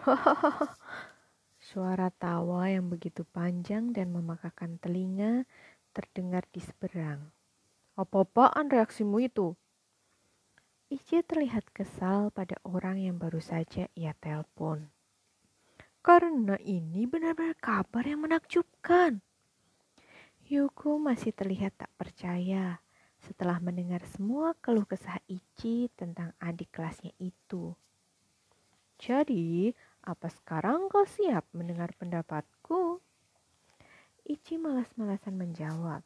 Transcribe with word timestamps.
Suara 1.60 2.08
tawa 2.08 2.72
yang 2.72 2.88
begitu 2.88 3.20
panjang 3.28 3.92
dan 3.92 4.12
memakakan 4.16 4.80
telinga 4.80 5.44
terdengar 5.92 6.48
di 6.48 6.64
seberang. 6.64 7.28
Apa-apaan 8.00 8.72
reaksimu 8.72 9.20
itu? 9.20 9.52
Ici 10.90 11.22
terlihat 11.22 11.68
kesal 11.70 12.32
pada 12.32 12.56
orang 12.66 12.98
yang 12.98 13.20
baru 13.20 13.38
saja 13.38 13.86
ia 13.92 14.16
telepon. 14.18 14.88
Karena 16.00 16.56
ini 16.64 17.04
benar-benar 17.04 17.60
kabar 17.60 18.02
yang 18.08 18.24
menakjubkan. 18.24 19.20
Yuko 20.50 20.98
masih 20.98 21.30
terlihat 21.30 21.76
tak 21.76 21.92
percaya 21.94 22.80
setelah 23.20 23.60
mendengar 23.60 24.02
semua 24.08 24.56
keluh 24.58 24.88
kesah 24.88 25.20
Ichi 25.28 25.92
tentang 25.92 26.32
adik 26.40 26.72
kelasnya 26.72 27.12
itu. 27.20 27.76
Jadi, 29.00 29.72
apa 30.00 30.32
sekarang 30.32 30.88
kau 30.88 31.04
siap 31.04 31.44
mendengar 31.52 31.92
pendapatku? 32.00 33.04
Ichi 34.24 34.56
malas-malasan 34.56 35.36
menjawab. 35.36 36.00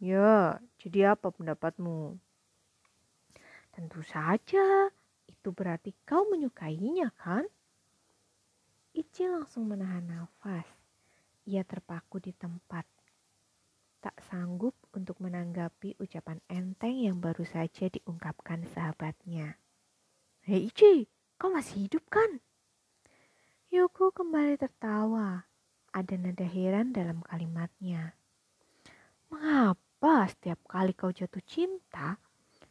Ya, 0.00 0.58
jadi 0.80 1.14
apa 1.14 1.30
pendapatmu? 1.30 2.16
Tentu 3.70 4.00
saja, 4.02 4.90
itu 5.28 5.48
berarti 5.52 5.94
kau 6.08 6.26
menyukainya 6.26 7.12
kan? 7.14 7.46
Ichi 8.96 9.28
langsung 9.30 9.70
menahan 9.70 10.08
nafas. 10.08 10.66
Ia 11.46 11.62
terpaku 11.62 12.18
di 12.18 12.34
tempat 12.34 12.82
tak 14.00 14.16
sanggup 14.32 14.72
untuk 14.96 15.20
menanggapi 15.20 16.00
ucapan 16.00 16.40
enteng 16.48 16.96
yang 16.96 17.20
baru 17.20 17.44
saja 17.44 17.92
diungkapkan 17.92 18.64
sahabatnya. 18.72 19.60
Hei 20.40 20.72
Ichi, 20.72 21.04
kau 21.36 21.52
masih 21.52 21.84
hidup 21.84 22.08
kan? 22.08 22.40
Yuko 23.70 24.10
kembali 24.10 24.58
tertawa. 24.58 25.46
Ada 25.94 26.18
nada 26.18 26.42
heran 26.42 26.90
dalam 26.90 27.22
kalimatnya. 27.22 28.18
Mengapa 29.30 30.26
setiap 30.26 30.58
kali 30.66 30.90
kau 30.90 31.14
jatuh 31.14 31.38
cinta, 31.46 32.18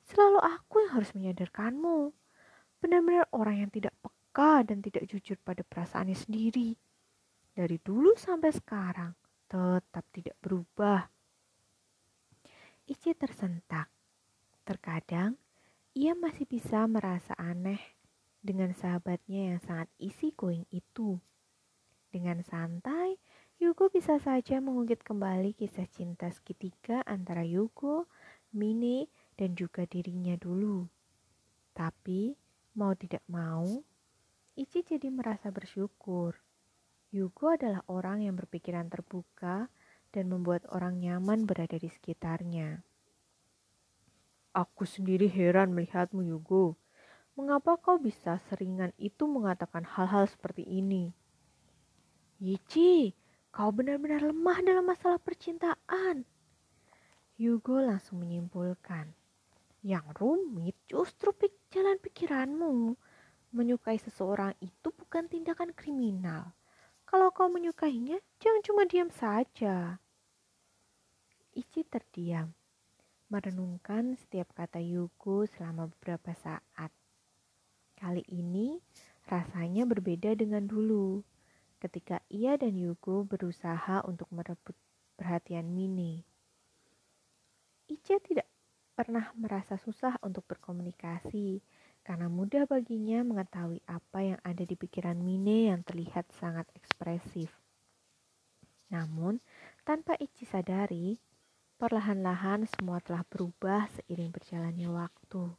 selalu 0.04 0.44
aku 0.44 0.84
yang 0.84 1.00
harus 1.00 1.16
menyadarkanmu? 1.16 2.12
Benar-benar 2.84 3.32
orang 3.32 3.64
yang 3.64 3.72
tidak 3.72 3.96
peka 4.04 4.68
dan 4.68 4.84
tidak 4.84 5.08
jujur 5.08 5.40
pada 5.40 5.64
perasaannya 5.64 6.20
sendiri. 6.20 6.76
Dari 7.56 7.80
dulu 7.80 8.20
sampai 8.20 8.52
sekarang, 8.52 9.16
tetap 9.48 10.04
tidak 10.12 10.36
berubah. 10.44 11.08
Ici 12.92 13.16
tersentak. 13.16 13.88
Terkadang, 14.68 15.40
ia 15.96 16.12
masih 16.12 16.44
bisa 16.44 16.84
merasa 16.92 17.32
aneh 17.40 17.99
dengan 18.40 18.72
sahabatnya 18.72 19.54
yang 19.54 19.60
sangat 19.60 19.90
isi 20.00 20.32
going 20.36 20.64
itu. 20.72 21.20
Dengan 22.10 22.42
santai, 22.42 23.20
Yugo 23.60 23.92
bisa 23.92 24.18
saja 24.24 24.64
mengungkit 24.64 25.04
kembali 25.04 25.54
kisah 25.54 25.86
cinta 25.92 26.32
segitiga 26.32 27.04
antara 27.04 27.44
Yugo, 27.44 28.08
Mine, 28.56 29.12
dan 29.36 29.54
juga 29.54 29.84
dirinya 29.86 30.34
dulu. 30.40 30.88
Tapi, 31.76 32.34
mau 32.80 32.96
tidak 32.96 33.22
mau, 33.30 33.84
Ichi 34.60 34.84
jadi 34.84 35.08
merasa 35.08 35.56
bersyukur. 35.56 36.36
Yugo 37.16 37.56
adalah 37.56 37.80
orang 37.88 38.28
yang 38.28 38.36
berpikiran 38.36 38.92
terbuka 38.92 39.72
dan 40.12 40.28
membuat 40.28 40.68
orang 40.68 41.00
nyaman 41.00 41.48
berada 41.48 41.80
di 41.80 41.88
sekitarnya. 41.88 42.84
Aku 44.52 44.84
sendiri 44.84 45.32
heran 45.32 45.72
melihatmu, 45.72 46.28
Yugo. 46.28 46.76
Mengapa 47.40 47.80
kau 47.80 47.96
bisa 47.96 48.36
seringan 48.52 48.92
itu 49.00 49.24
mengatakan 49.24 49.88
hal-hal 49.88 50.28
seperti 50.28 50.60
ini? 50.68 51.16
Yichi, 52.36 53.16
kau 53.48 53.72
benar-benar 53.72 54.28
lemah 54.28 54.60
dalam 54.60 54.84
masalah 54.84 55.24
percintaan. 55.24 56.28
Yugo 57.40 57.80
langsung 57.80 58.20
menyimpulkan. 58.28 59.16
Yang 59.80 60.20
rumit 60.20 60.76
justru 60.92 61.32
pik 61.32 61.72
jalan 61.72 61.96
pikiranmu. 62.04 63.00
Menyukai 63.56 63.96
seseorang 64.04 64.52
itu 64.60 64.92
bukan 64.92 65.32
tindakan 65.32 65.72
kriminal. 65.72 66.52
Kalau 67.08 67.32
kau 67.32 67.48
menyukainya, 67.48 68.20
jangan 68.44 68.62
cuma 68.68 68.84
diam 68.84 69.08
saja. 69.16 69.96
Ichi 71.56 71.88
terdiam, 71.88 72.52
merenungkan 73.32 74.20
setiap 74.20 74.52
kata 74.52 74.84
Yuko 74.84 75.48
selama 75.48 75.88
beberapa 75.88 76.36
saat. 76.36 76.99
Kali 78.00 78.24
ini 78.32 78.80
rasanya 79.28 79.84
berbeda 79.84 80.32
dengan 80.40 80.64
dulu, 80.64 81.20
ketika 81.84 82.24
ia 82.32 82.56
dan 82.56 82.80
Yuko 82.80 83.28
berusaha 83.28 84.00
untuk 84.08 84.32
merebut 84.32 84.74
perhatian 85.20 85.68
Mini. 85.68 86.24
Ichi 87.92 88.16
tidak 88.24 88.48
pernah 88.96 89.36
merasa 89.36 89.76
susah 89.76 90.16
untuk 90.24 90.48
berkomunikasi 90.48 91.60
karena 92.08 92.32
mudah 92.32 92.64
baginya 92.68 93.20
mengetahui 93.28 93.84
apa 93.84 94.20
yang 94.24 94.40
ada 94.48 94.64
di 94.64 94.76
pikiran 94.80 95.20
Mine 95.20 95.72
yang 95.72 95.84
terlihat 95.84 96.32
sangat 96.36 96.72
ekspresif. 96.76 97.52
Namun, 98.90 99.44
tanpa 99.84 100.16
Ichi 100.18 100.48
sadari, 100.48 101.20
perlahan-lahan 101.78 102.66
semua 102.66 103.04
telah 103.04 103.22
berubah 103.28 103.92
seiring 103.92 104.34
berjalannya 104.34 104.90
waktu. 104.90 105.54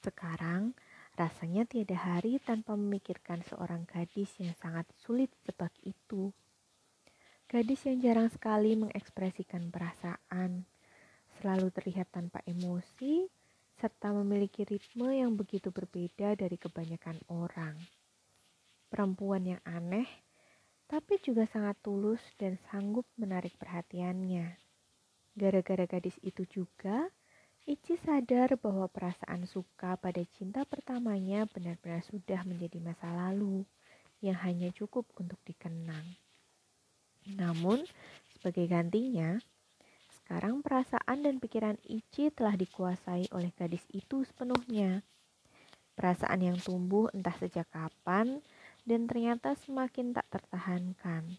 Sekarang, 0.00 0.76
rasanya 1.20 1.68
tiada 1.68 2.00
hari 2.00 2.40
tanpa 2.40 2.72
memikirkan 2.72 3.44
seorang 3.44 3.84
gadis 3.84 4.32
yang 4.40 4.56
sangat 4.56 4.88
sulit 4.96 5.28
sebab 5.44 5.68
itu. 5.84 6.32
Gadis 7.44 7.84
yang 7.84 8.00
jarang 8.00 8.32
sekali 8.32 8.72
mengekspresikan 8.72 9.68
perasaan, 9.68 10.64
selalu 11.36 11.68
terlihat 11.76 12.08
tanpa 12.08 12.40
emosi, 12.48 13.28
serta 13.76 14.16
memiliki 14.16 14.64
ritme 14.64 15.12
yang 15.12 15.36
begitu 15.36 15.68
berbeda 15.68 16.40
dari 16.40 16.56
kebanyakan 16.56 17.20
orang. 17.28 17.76
Perempuan 18.88 19.44
yang 19.44 19.62
aneh, 19.68 20.08
tapi 20.88 21.20
juga 21.20 21.44
sangat 21.44 21.76
tulus 21.84 22.24
dan 22.40 22.56
sanggup 22.72 23.04
menarik 23.20 23.52
perhatiannya. 23.60 24.56
Gara-gara 25.36 25.84
gadis 25.84 26.16
itu 26.24 26.48
juga, 26.48 27.12
Ichi 27.68 28.00
sadar 28.00 28.56
bahwa 28.56 28.88
perasaan 28.88 29.44
suka 29.44 30.00
pada 30.00 30.24
cinta 30.36 30.64
pertamanya 30.64 31.44
benar-benar 31.44 32.00
sudah 32.08 32.40
menjadi 32.48 32.80
masa 32.80 33.12
lalu 33.12 33.68
yang 34.24 34.36
hanya 34.40 34.72
cukup 34.72 35.04
untuk 35.20 35.36
dikenang. 35.44 36.16
Namun, 37.36 37.84
sebagai 38.32 38.64
gantinya, 38.64 39.36
sekarang 40.08 40.64
perasaan 40.64 41.20
dan 41.20 41.36
pikiran 41.36 41.76
Ichi 41.84 42.32
telah 42.32 42.56
dikuasai 42.56 43.28
oleh 43.34 43.52
gadis 43.52 43.84
itu 43.92 44.24
sepenuhnya. 44.24 45.04
Perasaan 45.98 46.40
yang 46.40 46.56
tumbuh 46.56 47.12
entah 47.12 47.36
sejak 47.36 47.68
kapan 47.68 48.40
dan 48.88 49.04
ternyata 49.04 49.52
semakin 49.52 50.16
tak 50.16 50.24
tertahankan. 50.32 51.36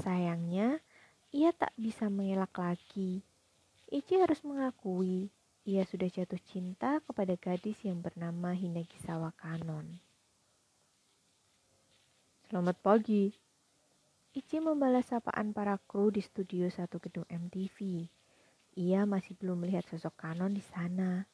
Sayangnya, 0.00 0.82
ia 1.30 1.54
tak 1.54 1.70
bisa 1.78 2.10
mengelak 2.10 2.50
lagi. 2.58 3.22
Ichi 3.90 4.22
harus 4.22 4.38
mengakui 4.46 5.34
ia 5.66 5.82
sudah 5.82 6.06
jatuh 6.06 6.38
cinta 6.46 7.02
kepada 7.02 7.34
gadis 7.34 7.74
yang 7.82 7.98
bernama 7.98 8.54
Hinagisawa 8.54 9.34
Kanon. 9.34 9.98
Selamat 12.46 12.78
pagi, 12.78 13.34
Ichi 14.30 14.62
membalas 14.62 15.10
sapaan 15.10 15.50
para 15.50 15.74
kru 15.90 16.14
di 16.14 16.22
studio 16.22 16.70
satu 16.70 17.02
gedung 17.02 17.26
MTV. 17.26 18.06
Ia 18.78 19.10
masih 19.10 19.34
belum 19.42 19.66
melihat 19.66 19.82
sosok 19.90 20.14
Kanon 20.22 20.54
di 20.54 20.62
sana. 20.62 21.26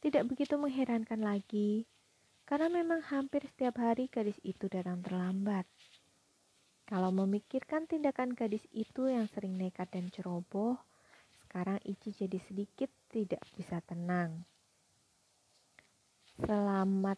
Tidak 0.00 0.24
begitu 0.24 0.56
mengherankan 0.56 1.20
lagi, 1.20 1.84
karena 2.48 2.72
memang 2.72 3.04
hampir 3.12 3.44
setiap 3.44 3.76
hari 3.76 4.08
gadis 4.08 4.40
itu 4.40 4.72
datang 4.72 5.04
terlambat. 5.04 5.68
Kalau 6.88 7.12
memikirkan 7.12 7.84
tindakan 7.84 8.32
gadis 8.32 8.64
itu 8.72 9.12
yang 9.12 9.28
sering 9.28 9.60
nekat 9.60 9.92
dan 9.92 10.08
ceroboh, 10.08 10.80
sekarang 11.54 11.78
Ichi 11.86 12.10
jadi 12.10 12.34
sedikit 12.50 12.90
tidak 13.14 13.38
bisa 13.54 13.78
tenang. 13.86 14.42
Selamat 16.42 17.14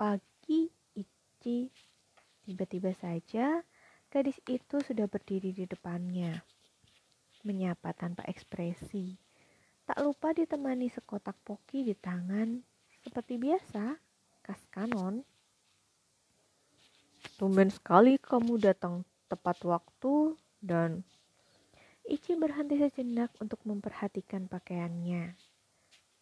pagi, 0.00 0.72
Ichi. 0.96 1.68
Tiba-tiba 2.48 2.96
saja 2.96 3.60
Gadis 4.08 4.40
itu 4.48 4.80
sudah 4.80 5.04
berdiri 5.04 5.52
di 5.52 5.68
depannya, 5.68 6.32
menyapa 7.44 7.92
tanpa 7.92 8.24
ekspresi. 8.24 9.20
Tak 9.84 10.00
lupa 10.00 10.32
ditemani 10.32 10.88
sekotak 10.88 11.36
poki 11.44 11.84
di 11.84 11.92
tangan, 11.92 12.56
seperti 13.04 13.36
biasa, 13.36 14.00
kas 14.40 14.64
kanon. 14.72 15.20
Tumben 17.36 17.68
sekali 17.68 18.16
kamu 18.16 18.56
datang 18.56 19.04
tepat 19.28 19.60
waktu 19.68 20.40
dan 20.64 21.04
Ichi 22.06 22.38
berhenti 22.38 22.78
sejenak 22.78 23.34
untuk 23.42 23.58
memperhatikan 23.66 24.46
pakaiannya. 24.46 25.34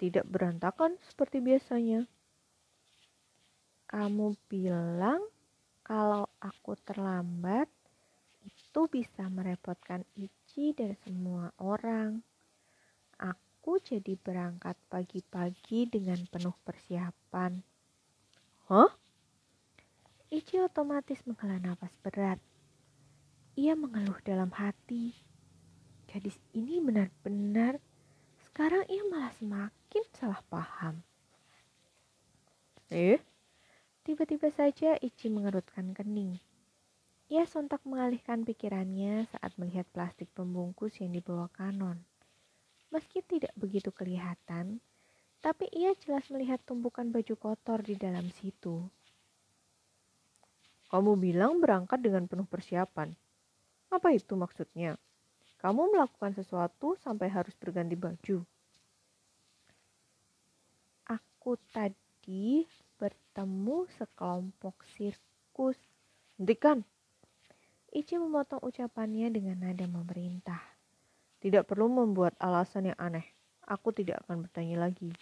Tidak 0.00 0.24
berantakan 0.24 0.96
seperti 1.04 1.44
biasanya. 1.44 2.08
Kamu 3.92 4.32
bilang 4.48 5.20
kalau 5.84 6.24
aku 6.40 6.72
terlambat 6.88 7.68
itu 8.48 8.88
bisa 8.88 9.28
merepotkan 9.28 10.08
Ici 10.16 10.72
dan 10.72 10.96
semua 11.04 11.52
orang. 11.60 12.24
Aku 13.20 13.76
jadi 13.84 14.16
berangkat 14.16 14.80
pagi-pagi 14.88 15.84
dengan 15.88 16.20
penuh 16.32 16.56
persiapan. 16.64 17.60
Hah? 18.72 18.90
Ici 20.32 20.58
otomatis 20.64 21.20
menghela 21.28 21.60
nafas 21.60 21.92
berat. 22.00 22.40
Ia 23.54 23.76
mengeluh 23.76 24.18
dalam 24.24 24.48
hati. 24.50 25.33
Gadis 26.14 26.38
ini 26.54 26.78
benar-benar 26.78 27.82
sekarang 28.46 28.86
ia 28.86 29.02
malah 29.10 29.34
semakin 29.34 30.04
salah 30.14 30.38
paham. 30.46 31.02
Eh? 32.94 33.18
Tiba-tiba 34.06 34.46
saja 34.54 34.94
Ichi 35.02 35.26
mengerutkan 35.26 35.90
kening. 35.90 36.38
Ia 37.34 37.50
sontak 37.50 37.82
mengalihkan 37.82 38.46
pikirannya 38.46 39.26
saat 39.26 39.58
melihat 39.58 39.90
plastik 39.90 40.30
pembungkus 40.38 41.02
yang 41.02 41.10
dibawa 41.10 41.50
Kanon. 41.50 41.98
Meski 42.94 43.18
tidak 43.26 43.50
begitu 43.58 43.90
kelihatan, 43.90 44.78
tapi 45.42 45.66
ia 45.74 45.98
jelas 45.98 46.30
melihat 46.30 46.62
tumpukan 46.62 47.10
baju 47.10 47.34
kotor 47.34 47.82
di 47.82 47.98
dalam 47.98 48.30
situ. 48.38 48.86
Kamu 50.94 51.18
bilang 51.18 51.58
berangkat 51.58 51.98
dengan 51.98 52.30
penuh 52.30 52.46
persiapan. 52.46 53.10
Apa 53.90 54.14
itu 54.14 54.38
maksudnya? 54.38 54.94
Kamu 55.64 55.96
melakukan 55.96 56.36
sesuatu 56.36 56.92
sampai 57.00 57.32
harus 57.32 57.56
berganti 57.56 57.96
baju. 57.96 58.44
Aku 61.08 61.56
tadi 61.72 62.68
bertemu 63.00 63.88
sekelompok 63.96 64.84
sirkus. 64.92 65.80
Hentikan. 66.36 66.84
Ichi 67.96 68.20
memotong 68.20 68.60
ucapannya 68.60 69.32
dengan 69.32 69.64
nada 69.64 69.88
memerintah. 69.88 70.60
Tidak 71.40 71.64
perlu 71.64 71.88
membuat 71.88 72.36
alasan 72.44 72.92
yang 72.92 73.00
aneh. 73.00 73.24
Aku 73.64 73.88
tidak 73.88 74.20
akan 74.28 74.44
bertanya 74.44 74.84
lagi. 74.84 75.16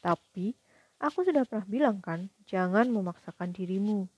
Tapi, 0.00 0.56
aku 0.96 1.28
sudah 1.28 1.44
pernah 1.44 1.68
bilang 1.68 2.00
kan, 2.00 2.32
jangan 2.48 2.88
memaksakan 2.88 3.52
dirimu. 3.52 4.08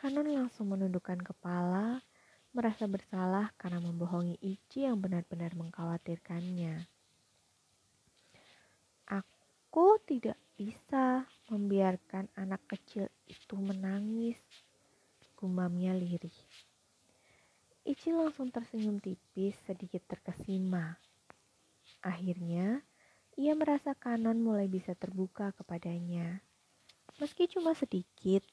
Kanon 0.00 0.32
langsung 0.32 0.72
menundukkan 0.72 1.20
kepala, 1.20 2.00
merasa 2.54 2.86
bersalah 2.86 3.50
karena 3.58 3.82
membohongi 3.82 4.38
Ichi 4.38 4.86
yang 4.86 5.02
benar-benar 5.02 5.58
mengkhawatirkannya. 5.58 6.86
Aku 9.10 9.98
tidak 10.06 10.38
bisa 10.54 11.26
membiarkan 11.50 12.30
anak 12.38 12.62
kecil 12.70 13.10
itu 13.26 13.58
menangis, 13.58 14.38
gumamnya 15.34 15.98
lirih. 15.98 16.38
Ichi 17.82 18.14
langsung 18.14 18.54
tersenyum 18.54 19.02
tipis 19.02 19.58
sedikit 19.66 20.06
terkesima. 20.06 20.94
Akhirnya, 22.06 22.86
ia 23.34 23.52
merasa 23.58 23.98
kanon 23.98 24.38
mulai 24.38 24.70
bisa 24.70 24.94
terbuka 24.94 25.50
kepadanya. 25.58 26.38
Meski 27.18 27.50
cuma 27.50 27.74
sedikit, 27.74 28.46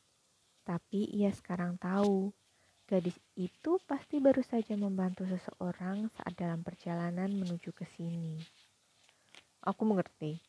tapi 0.65 1.05
ia 1.13 1.29
sekarang 1.29 1.77
tahu 1.77 2.33
gadis 2.91 3.15
itu 3.39 3.79
pasti 3.87 4.19
baru 4.19 4.43
saja 4.43 4.75
membantu 4.75 5.23
seseorang 5.23 6.11
saat 6.11 6.35
dalam 6.35 6.59
perjalanan 6.59 7.31
menuju 7.31 7.71
ke 7.71 7.87
sini. 7.95 8.35
Aku 9.63 9.87
mengerti. 9.87 10.43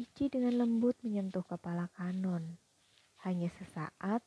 Ichi 0.00 0.32
dengan 0.32 0.64
lembut 0.64 0.96
menyentuh 1.04 1.44
kepala 1.44 1.92
Kanon. 1.92 2.56
Hanya 3.20 3.52
sesaat, 3.60 4.24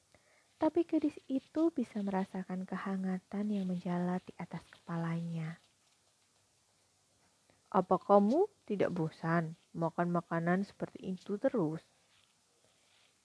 tapi 0.61 0.85
gadis 0.85 1.17
itu 1.25 1.73
bisa 1.73 1.97
merasakan 2.05 2.69
kehangatan 2.69 3.45
yang 3.49 3.65
menjalar 3.65 4.21
di 4.21 4.37
atas 4.37 4.61
kepalanya. 4.69 5.57
Apa 7.73 7.97
kamu 7.97 8.45
tidak 8.69 8.93
bosan 8.93 9.57
makan 9.73 10.13
makanan 10.13 10.61
seperti 10.61 11.17
itu 11.17 11.41
terus? 11.41 11.81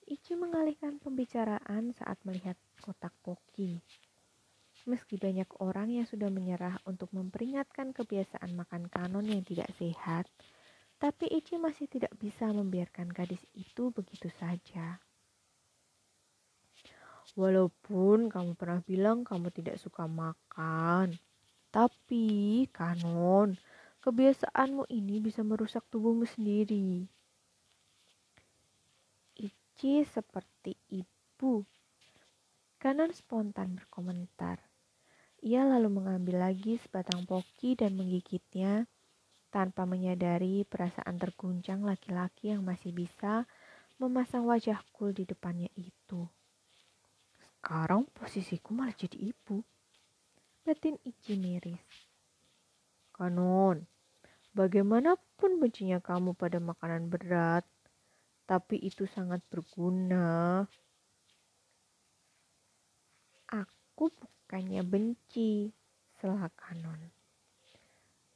Ichi 0.03 0.35
mengalihkan 0.35 0.99
pembicaraan 0.99 1.95
saat 1.95 2.19
melihat 2.27 2.59
kotak 2.83 3.15
poki. 3.23 3.79
Meski 4.83 5.15
banyak 5.15 5.47
orang 5.63 5.95
yang 5.95 6.07
sudah 6.11 6.27
menyerah 6.27 6.75
untuk 6.91 7.15
memperingatkan 7.15 7.95
kebiasaan 7.95 8.51
makan 8.59 8.91
kanon 8.91 9.23
yang 9.31 9.47
tidak 9.47 9.71
sehat, 9.79 10.27
tapi 10.99 11.31
Ichi 11.31 11.55
masih 11.55 11.87
tidak 11.87 12.11
bisa 12.19 12.51
membiarkan 12.51 13.15
gadis 13.15 13.43
itu 13.55 13.95
begitu 13.95 14.27
saja. 14.35 14.99
Walaupun 17.39 18.27
kamu 18.27 18.59
pernah 18.59 18.83
bilang 18.83 19.23
kamu 19.23 19.55
tidak 19.55 19.79
suka 19.79 20.11
makan, 20.11 21.15
tapi 21.71 22.67
kanon, 22.75 23.55
kebiasaanmu 24.03 24.91
ini 24.91 25.23
bisa 25.23 25.47
merusak 25.47 25.87
tubuhmu 25.89 26.27
sendiri. 26.27 27.07
Ichi 29.83 30.07
seperti 30.07 30.79
ibu. 30.95 31.67
Kanon 32.79 33.11
spontan 33.11 33.75
berkomentar. 33.75 34.63
Ia 35.43 35.67
lalu 35.67 35.99
mengambil 35.99 36.39
lagi 36.39 36.79
sebatang 36.79 37.27
poki 37.27 37.75
dan 37.75 37.99
menggigitnya 37.99 38.87
tanpa 39.51 39.83
menyadari 39.83 40.63
perasaan 40.63 41.19
terguncang 41.19 41.83
laki-laki 41.83 42.55
yang 42.55 42.63
masih 42.63 42.95
bisa 42.95 43.43
memasang 43.99 44.47
wajah 44.47 44.79
cool 44.95 45.11
di 45.11 45.27
depannya 45.27 45.67
itu. 45.75 46.31
Sekarang 47.43 48.07
posisiku 48.15 48.79
malah 48.79 48.95
jadi 48.95 49.35
ibu. 49.35 49.67
Batin 50.63 50.95
Ichi 51.03 51.35
miris. 51.35 51.83
Kanon, 53.11 53.83
bagaimanapun 54.55 55.59
bencinya 55.59 55.99
kamu 55.99 56.39
pada 56.39 56.63
makanan 56.63 57.11
berat, 57.11 57.67
tapi 58.47 58.79
itu 58.83 59.07
sangat 59.07 59.41
berguna. 59.49 60.67
Aku 63.53 64.09
bukannya 64.09 64.81
benci, 64.83 65.73
selah 66.19 66.49
Kanon. 66.57 67.13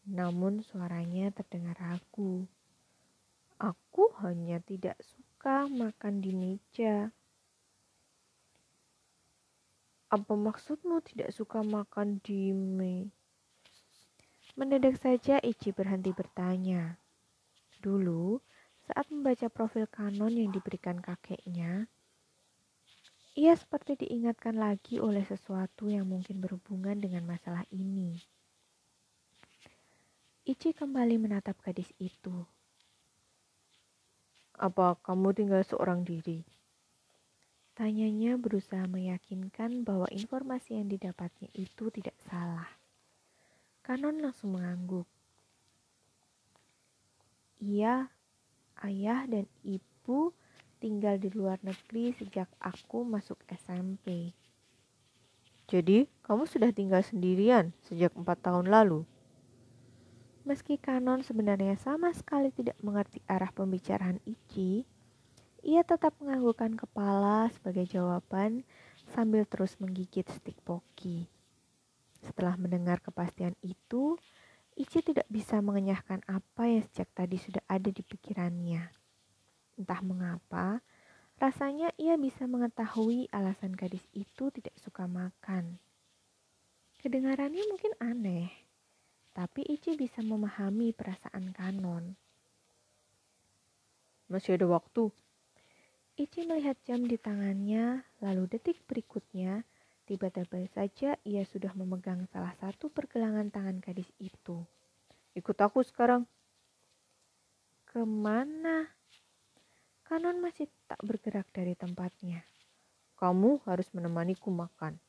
Namun 0.07 0.63
suaranya 0.63 1.35
terdengar 1.35 1.75
ragu. 1.81 2.47
Aku 3.57 4.13
hanya 4.21 4.61
tidak 4.61 5.01
suka 5.01 5.65
makan 5.67 6.21
di 6.21 6.31
meja. 6.37 7.11
Apa 10.07 10.33
maksudmu 10.39 11.03
tidak 11.03 11.35
suka 11.35 11.65
makan 11.65 12.23
di 12.23 12.55
me? 12.55 13.11
Mendadak 14.55 14.97
saja 15.03 15.43
Ichi 15.43 15.75
berhenti 15.75 16.15
bertanya. 16.15 16.97
Dulu, 17.83 18.41
saat 18.87 19.11
membaca 19.11 19.51
profil 19.51 19.91
kanon 19.91 20.31
yang 20.31 20.55
diberikan 20.55 21.03
kakeknya, 21.03 21.91
ia 23.37 23.53
seperti 23.53 24.01
diingatkan 24.07 24.57
lagi 24.57 25.03
oleh 25.03 25.27
sesuatu 25.27 25.91
yang 25.91 26.09
mungkin 26.09 26.41
berhubungan 26.41 26.97
dengan 26.97 27.27
masalah 27.27 27.67
ini. 27.75 28.17
Ichi 30.47 30.71
kembali 30.71 31.19
menatap 31.19 31.59
gadis 31.67 31.91
itu. 31.99 32.33
Apa 34.57 34.97
kamu 35.03 35.35
tinggal 35.37 35.61
seorang 35.67 36.07
diri? 36.07 36.47
Tanyanya 37.77 38.41
berusaha 38.41 38.89
meyakinkan 38.89 39.85
bahwa 39.85 40.09
informasi 40.09 40.81
yang 40.81 40.89
didapatnya 40.89 41.53
itu 41.53 41.93
tidak 41.93 42.17
salah. 42.25 42.71
Kanon 43.85 44.17
langsung 44.23 44.57
mengangguk. 44.57 45.05
Iya, 47.61 48.09
ayah 48.85 49.25
dan 49.25 49.49
ibu 49.65 50.37
tinggal 50.77 51.17
di 51.17 51.33
luar 51.33 51.57
negeri 51.65 52.13
sejak 52.13 52.51
aku 52.61 53.07
masuk 53.07 53.41
SMP. 53.49 54.37
Jadi, 55.67 56.07
kamu 56.23 56.47
sudah 56.47 56.71
tinggal 56.71 57.03
sendirian 57.03 57.75
sejak 57.83 58.15
empat 58.15 58.39
tahun 58.39 58.71
lalu? 58.71 59.03
Meski 60.47 60.79
Kanon 60.79 61.27
sebenarnya 61.27 61.75
sama 61.75 62.15
sekali 62.15 62.55
tidak 62.55 62.79
mengerti 62.79 63.19
arah 63.27 63.51
pembicaraan 63.51 64.23
Ichi, 64.23 64.87
ia 65.67 65.83
tetap 65.83 66.15
menganggukkan 66.23 66.79
kepala 66.79 67.51
sebagai 67.51 67.83
jawaban 67.91 68.63
sambil 69.11 69.43
terus 69.43 69.75
menggigit 69.83 70.23
stik 70.31 70.55
poki. 70.63 71.27
Setelah 72.23 72.55
mendengar 72.55 73.03
kepastian 73.03 73.59
itu, 73.67 74.15
Ichi 74.77 75.01
tidak 75.01 75.25
bisa 75.33 75.65
mengenyahkan 75.65 76.21
apa 76.29 76.69
yang 76.69 76.85
sejak 76.85 77.09
tadi 77.17 77.41
sudah 77.41 77.65
ada 77.65 77.89
di 77.89 78.05
pikirannya. 78.05 78.93
Entah 79.81 80.05
mengapa, 80.05 80.85
rasanya 81.41 81.89
ia 81.97 82.21
bisa 82.21 82.45
mengetahui 82.45 83.33
alasan 83.33 83.73
gadis 83.73 84.05
itu 84.13 84.53
tidak 84.53 84.77
suka 84.77 85.09
makan. 85.09 85.81
Kedengarannya 87.01 87.65
mungkin 87.73 87.97
aneh, 88.05 88.53
tapi 89.33 89.65
Ichi 89.65 89.97
bisa 89.97 90.21
memahami 90.21 90.93
perasaan 90.93 91.57
Kanon. 91.57 92.13
Masih 94.29 94.61
ada 94.61 94.69
waktu. 94.69 95.09
Ichi 96.21 96.45
melihat 96.45 96.77
jam 96.85 97.05
di 97.05 97.17
tangannya, 97.17 98.05
lalu 98.21 98.45
detik 98.49 98.85
berikutnya, 98.85 99.65
tiba-tiba 100.07 100.63
saja 100.71 101.19
ia 101.27 101.43
sudah 101.43 101.75
memegang 101.75 102.23
salah 102.31 102.55
satu 102.55 102.87
pergelangan 102.87 103.51
tangan 103.51 103.83
gadis 103.83 104.07
itu. 104.23 104.63
Ikut 105.35 105.59
aku 105.59 105.83
sekarang. 105.83 106.25
Ke 107.85 108.07
mana? 108.07 108.87
Kanon 110.07 110.39
masih 110.39 110.71
tak 110.87 111.03
bergerak 111.03 111.51
dari 111.51 111.75
tempatnya. 111.75 112.47
Kamu 113.19 113.67
harus 113.67 113.91
menemaniku 113.91 114.55
makan. 114.55 115.03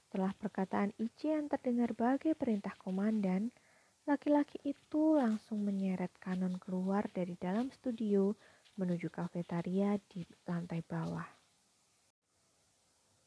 Setelah 0.00 0.32
perkataan 0.32 0.96
Ichi 0.96 1.28
yang 1.28 1.52
terdengar 1.52 1.92
bagai 1.92 2.32
perintah 2.32 2.72
komandan, 2.80 3.52
laki-laki 4.08 4.56
itu 4.64 5.20
langsung 5.20 5.60
menyeret 5.60 6.14
Kanon 6.16 6.56
keluar 6.56 7.04
dari 7.12 7.36
dalam 7.36 7.68
studio 7.68 8.32
menuju 8.80 9.12
kafetaria 9.12 10.00
di 10.08 10.24
lantai 10.48 10.80
bawah. 10.80 11.35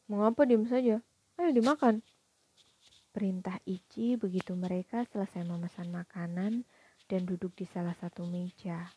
Mengapa 0.10 0.42
diam 0.42 0.66
saja? 0.66 1.06
Ayo 1.38 1.54
dimakan. 1.54 2.02
Perintah 3.14 3.62
Ichi 3.62 4.18
begitu 4.18 4.58
mereka 4.58 5.06
selesai 5.06 5.46
memesan 5.46 5.94
makanan 5.94 6.66
dan 7.06 7.22
duduk 7.30 7.54
di 7.54 7.70
salah 7.70 7.94
satu 7.94 8.26
meja. 8.26 8.90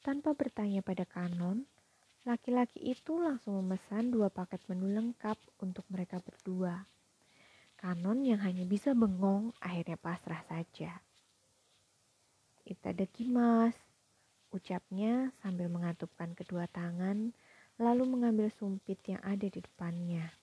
Tanpa 0.00 0.32
bertanya 0.32 0.80
pada 0.80 1.04
Kanon, 1.04 1.68
laki-laki 2.24 2.80
itu 2.80 3.20
langsung 3.20 3.60
memesan 3.60 4.08
dua 4.08 4.32
paket 4.32 4.64
menu 4.72 4.88
lengkap 4.88 5.36
untuk 5.60 5.84
mereka 5.92 6.16
berdua. 6.24 6.88
Kanon 7.76 8.24
yang 8.24 8.40
hanya 8.40 8.64
bisa 8.64 8.96
bengong 8.96 9.52
akhirnya 9.60 10.00
pasrah 10.00 10.40
saja. 10.48 11.04
Itadakimasu, 12.64 13.84
Ucapnya 14.48 15.28
sambil 15.44 15.68
mengatupkan 15.68 16.32
kedua 16.32 16.64
tangan, 16.72 17.36
lalu 17.76 18.08
mengambil 18.08 18.48
sumpit 18.48 18.96
yang 19.04 19.20
ada 19.20 19.44
di 19.44 19.60
depannya. 19.60 20.37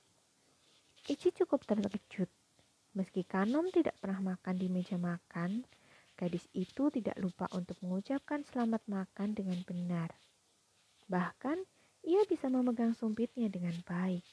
Ichi 1.05 1.29
cukup 1.29 1.61
terkejut. 1.69 2.25
Meski 2.97 3.21
Kanom 3.21 3.69
tidak 3.69 3.93
pernah 4.01 4.33
makan 4.33 4.57
di 4.57 4.65
meja 4.65 4.97
makan, 4.97 5.61
gadis 6.17 6.49
itu 6.57 6.89
tidak 6.89 7.13
lupa 7.21 7.45
untuk 7.53 7.77
mengucapkan 7.85 8.41
selamat 8.41 8.81
makan 8.89 9.37
dengan 9.37 9.61
benar. 9.69 10.09
Bahkan, 11.05 11.61
ia 12.09 12.25
bisa 12.25 12.49
memegang 12.49 12.97
sumpitnya 12.97 13.53
dengan 13.53 13.77
baik. 13.85 14.25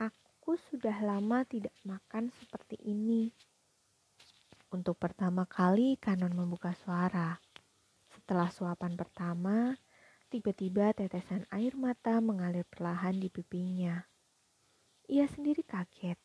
Aku 0.00 0.56
sudah 0.72 0.96
lama 1.04 1.44
tidak 1.44 1.76
makan 1.84 2.32
seperti 2.40 2.80
ini, 2.80 3.28
untuk 4.74 4.96
pertama 4.96 5.44
kali 5.46 6.00
Kanon 6.02 6.32
membuka 6.32 6.72
suara. 6.74 7.38
Setelah 8.10 8.50
suapan 8.50 8.96
pertama, 8.98 9.76
tiba-tiba 10.32 10.90
tetesan 10.96 11.46
air 11.54 11.78
mata 11.78 12.18
mengalir 12.18 12.64
perlahan 12.66 13.14
di 13.14 13.30
pipinya. 13.30 14.13
Ia 15.04 15.28
sendiri 15.28 15.60
kaget. 15.60 16.16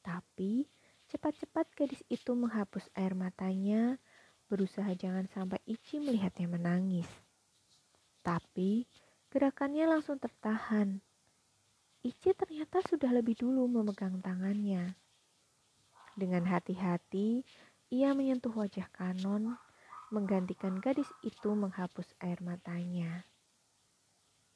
Tapi 0.00 0.64
cepat-cepat 1.12 1.68
gadis 1.76 2.00
itu 2.08 2.32
menghapus 2.32 2.88
air 2.96 3.12
matanya, 3.12 4.00
berusaha 4.48 4.88
jangan 4.96 5.28
sampai 5.28 5.60
Ichi 5.68 6.00
melihatnya 6.00 6.48
menangis. 6.48 7.08
Tapi 8.24 8.88
gerakannya 9.28 9.84
langsung 9.84 10.16
tertahan. 10.16 11.04
Ichi 12.00 12.32
ternyata 12.32 12.80
sudah 12.88 13.12
lebih 13.12 13.36
dulu 13.36 13.68
memegang 13.68 14.24
tangannya. 14.24 14.96
Dengan 16.16 16.48
hati-hati, 16.50 17.44
ia 17.92 18.10
menyentuh 18.16 18.50
wajah 18.50 18.90
Kanon, 18.90 19.54
menggantikan 20.08 20.80
gadis 20.80 21.06
itu 21.20 21.52
menghapus 21.52 22.10
air 22.24 22.40
matanya. 22.40 23.28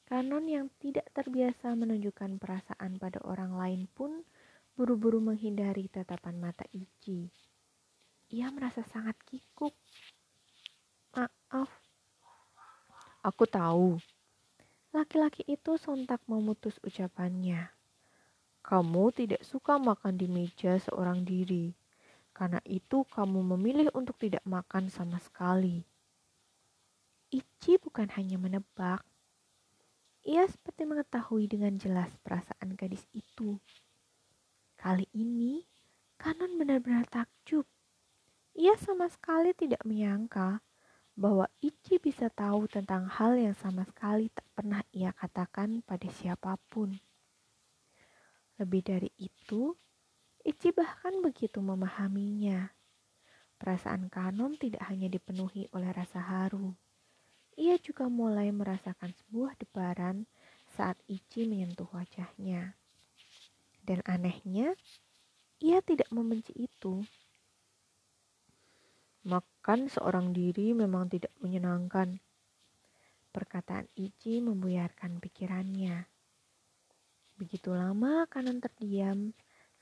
Kanon 0.03 0.43
yang 0.51 0.67
tidak 0.83 1.07
terbiasa 1.15 1.71
menunjukkan 1.79 2.35
perasaan 2.35 2.82
pada 3.03 3.19
orang 3.27 3.59
lain 3.59 3.81
pun 3.91 4.23
buru-buru 4.79 5.19
menghindari 5.19 5.91
tatapan 5.91 6.39
mata 6.39 6.63
Ichi. 6.71 7.27
Ia 8.31 8.47
merasa 8.55 8.79
sangat 8.87 9.19
kikuk. 9.27 9.75
Maaf. 11.11 11.67
Aku 13.27 13.43
tahu. 13.43 13.99
Laki-laki 14.95 15.43
itu 15.51 15.75
sontak 15.75 16.23
memutus 16.31 16.79
ucapannya. 16.79 17.75
Kamu 18.63 19.11
tidak 19.11 19.43
suka 19.43 19.75
makan 19.75 20.15
di 20.15 20.31
meja 20.31 20.79
seorang 20.79 21.27
diri. 21.27 21.75
Karena 22.31 22.63
itu 22.63 23.03
kamu 23.11 23.43
memilih 23.53 23.91
untuk 23.91 24.15
tidak 24.15 24.47
makan 24.47 24.87
sama 24.87 25.19
sekali. 25.19 25.83
Ichi 27.35 27.75
bukan 27.83 28.07
hanya 28.15 28.39
menebak. 28.39 29.03
Ia 30.23 30.47
seperti 30.47 30.87
mengetahui 30.87 31.51
dengan 31.51 31.75
jelas 31.75 32.07
perasaan 32.23 32.79
gadis 32.79 33.03
itu. 33.11 33.59
Kali 34.79 35.03
ini, 35.11 35.67
Kanon 36.15 36.55
benar-benar 36.55 37.03
takjub. 37.11 37.67
Ia 38.55 38.79
sama 38.79 39.11
sekali 39.11 39.51
tidak 39.51 39.83
menyangka 39.83 40.63
bahwa 41.19 41.51
Ichi 41.59 41.99
bisa 41.99 42.31
tahu 42.31 42.71
tentang 42.71 43.11
hal 43.11 43.35
yang 43.35 43.51
sama 43.51 43.83
sekali 43.83 44.31
tak 44.31 44.47
pernah 44.55 44.79
ia 44.95 45.11
katakan 45.11 45.83
pada 45.83 46.07
siapa 46.07 46.55
pun. 46.71 46.95
Lebih 48.55 48.79
dari 48.79 49.11
itu, 49.19 49.75
Ichi 50.39 50.71
bahkan 50.71 51.19
begitu 51.19 51.59
memahaminya. 51.59 52.71
Perasaan 53.59 54.07
Kanon 54.07 54.55
tidak 54.55 54.87
hanya 54.87 55.11
dipenuhi 55.11 55.67
oleh 55.75 55.91
rasa 55.91 56.23
haru. 56.23 56.71
Ia 57.53 57.77
juga 57.77 58.09
mulai 58.09 58.49
merasakan 58.49 59.13
sebuah 59.13 59.53
debaran 59.61 60.25
saat 60.73 60.97
Ichi 61.05 61.45
menyentuh 61.45 61.85
wajahnya. 61.93 62.73
Dan 63.85 64.01
anehnya, 64.09 64.73
ia 65.61 65.77
tidak 65.85 66.09
membenci 66.09 66.49
itu. 66.57 67.05
Makan 69.23 69.85
seorang 69.87 70.33
diri 70.33 70.73
memang 70.73 71.07
tidak 71.13 71.31
menyenangkan. 71.39 72.17
Perkataan 73.29 73.85
Ichi 73.93 74.41
membuyarkan 74.41 75.21
pikirannya. 75.21 76.09
Begitu 77.37 77.69
lama 77.69 78.25
Kanon 78.29 78.61
terdiam 78.61 79.29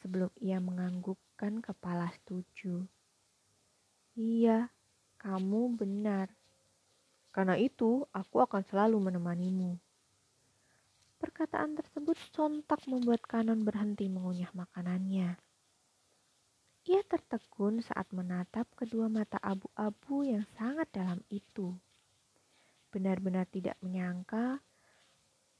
sebelum 0.03 0.33
ia 0.43 0.59
menganggukkan 0.59 1.63
kepala 1.63 2.11
setuju. 2.19 2.83
Iya, 4.19 4.67
kamu 5.23 5.79
benar. 5.79 6.40
Karena 7.31 7.55
itu, 7.55 8.03
aku 8.11 8.43
akan 8.43 8.61
selalu 8.67 9.11
menemanimu. 9.11 9.79
Perkataan 11.15 11.79
tersebut 11.79 12.19
sontak 12.35 12.83
membuat 12.91 13.23
Kanon 13.23 13.63
berhenti 13.63 14.11
mengunyah 14.11 14.51
makanannya. 14.51 15.39
Ia 16.81 17.01
tertegun 17.05 17.79
saat 17.85 18.09
menatap 18.09 18.65
kedua 18.73 19.05
mata 19.05 19.37
abu-abu 19.39 20.25
yang 20.25 20.43
sangat 20.57 20.89
dalam 20.91 21.21
itu. 21.29 21.77
Benar-benar 22.89 23.45
tidak 23.47 23.77
menyangka 23.79 24.59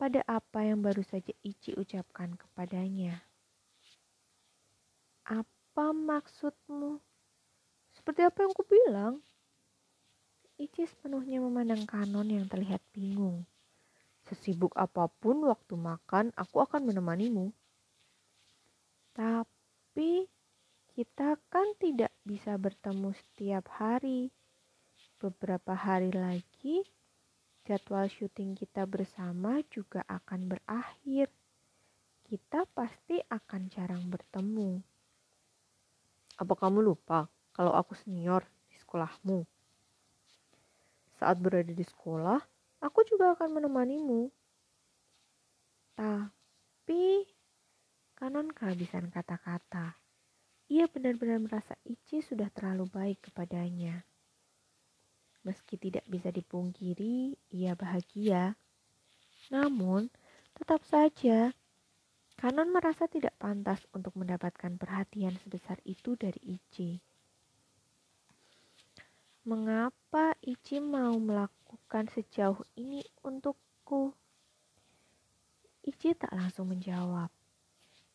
pada 0.02 0.26
apa 0.26 0.66
yang 0.66 0.82
baru 0.82 1.06
saja 1.06 1.30
Ichi 1.46 1.78
ucapkan 1.78 2.34
kepadanya. 2.34 3.22
Apa 5.30 5.94
maksudmu? 5.94 6.98
Seperti 7.94 8.26
apa 8.26 8.42
yang 8.42 8.54
kubilang? 8.58 9.14
Ichi 10.62 10.86
sepenuhnya 10.86 11.42
memandang 11.42 11.90
Kanon 11.90 12.30
yang 12.30 12.46
terlihat 12.46 12.86
bingung. 12.94 13.50
Sesibuk 14.30 14.78
apa 14.78 15.10
pun 15.10 15.50
waktu 15.50 15.74
makan, 15.74 16.30
aku 16.38 16.62
akan 16.62 16.86
menemanimu. 16.86 17.50
Tapi 19.18 20.30
kita 20.94 21.42
kan 21.50 21.66
tidak 21.82 22.14
bisa 22.22 22.62
bertemu 22.62 23.10
setiap 23.10 23.74
hari. 23.74 24.30
Beberapa 25.18 25.74
hari 25.74 26.14
lagi, 26.14 26.86
jadwal 27.66 28.06
syuting 28.06 28.54
kita 28.54 28.86
bersama 28.86 29.66
juga 29.74 30.06
akan 30.06 30.46
berakhir. 30.46 31.34
Kita 32.30 32.70
pasti 32.70 33.18
akan 33.18 33.62
jarang 33.66 34.06
bertemu. 34.14 34.78
Apa 36.38 36.54
kamu 36.54 36.86
lupa 36.86 37.26
kalau 37.50 37.74
aku 37.74 37.98
senior 37.98 38.46
di 38.70 38.78
sekolahmu? 38.78 39.61
Saat 41.22 41.38
berada 41.38 41.70
di 41.70 41.86
sekolah, 41.86 42.42
aku 42.82 43.06
juga 43.06 43.38
akan 43.38 43.62
menemanimu. 43.62 44.34
Tapi, 45.94 47.30
Kanon 48.18 48.50
kehabisan 48.50 49.14
kata-kata. 49.14 50.02
Ia 50.74 50.90
benar-benar 50.90 51.38
merasa 51.38 51.78
Ichi 51.86 52.26
sudah 52.26 52.50
terlalu 52.50 52.90
baik 52.90 53.30
kepadanya. 53.30 54.02
Meski 55.46 55.78
tidak 55.78 56.10
bisa 56.10 56.34
dipungkiri, 56.34 57.38
ia 57.54 57.78
bahagia. 57.78 58.58
Namun, 59.54 60.10
tetap 60.58 60.82
saja 60.90 61.54
Kanon 62.34 62.74
merasa 62.74 63.06
tidak 63.06 63.38
pantas 63.38 63.86
untuk 63.94 64.18
mendapatkan 64.18 64.74
perhatian 64.74 65.38
sebesar 65.38 65.78
itu 65.86 66.18
dari 66.18 66.58
Ichi. 66.58 67.11
Mengapa 69.42 70.38
Ichi 70.46 70.78
mau 70.78 71.18
melakukan 71.18 71.62
lakukan 71.72 72.12
sejauh 72.12 72.60
ini 72.76 73.00
untukku? 73.24 74.12
Ichi 75.88 76.12
tak 76.16 76.36
langsung 76.36 76.68
menjawab. 76.68 77.32